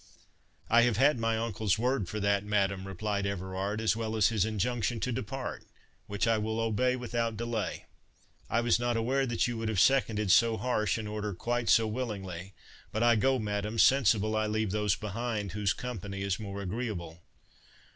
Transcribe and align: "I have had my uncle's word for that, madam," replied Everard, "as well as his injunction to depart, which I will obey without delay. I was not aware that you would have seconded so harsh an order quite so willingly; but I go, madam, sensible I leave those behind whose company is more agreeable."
"I 0.67 0.81
have 0.81 0.97
had 0.97 1.19
my 1.19 1.37
uncle's 1.37 1.77
word 1.77 2.09
for 2.09 2.19
that, 2.21 2.43
madam," 2.43 2.87
replied 2.87 3.27
Everard, 3.27 3.79
"as 3.79 3.95
well 3.95 4.15
as 4.15 4.29
his 4.29 4.45
injunction 4.45 4.99
to 4.99 5.11
depart, 5.11 5.63
which 6.07 6.25
I 6.25 6.39
will 6.39 6.59
obey 6.59 6.95
without 6.95 7.37
delay. 7.37 7.85
I 8.49 8.61
was 8.61 8.79
not 8.79 8.97
aware 8.97 9.27
that 9.27 9.47
you 9.47 9.59
would 9.59 9.69
have 9.69 9.79
seconded 9.79 10.31
so 10.31 10.57
harsh 10.57 10.97
an 10.97 11.05
order 11.05 11.35
quite 11.35 11.69
so 11.69 11.85
willingly; 11.85 12.55
but 12.91 13.03
I 13.03 13.15
go, 13.15 13.37
madam, 13.37 13.77
sensible 13.77 14.35
I 14.35 14.47
leave 14.47 14.71
those 14.71 14.95
behind 14.95 15.51
whose 15.51 15.71
company 15.71 16.23
is 16.23 16.39
more 16.39 16.63
agreeable." 16.63 17.21